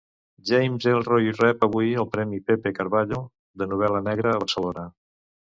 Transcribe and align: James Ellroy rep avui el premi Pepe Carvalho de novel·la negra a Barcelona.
James 0.51 0.87
Ellroy 0.91 1.27
rep 1.41 1.67
avui 1.67 1.93
el 2.05 2.09
premi 2.15 2.41
Pepe 2.49 2.73
Carvalho 2.81 3.21
de 3.63 3.71
novel·la 3.75 4.05
negra 4.11 4.33
a 4.39 4.45
Barcelona. 4.47 4.89